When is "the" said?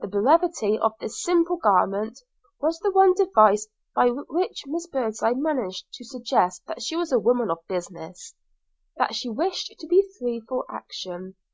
0.00-0.06, 2.80-2.90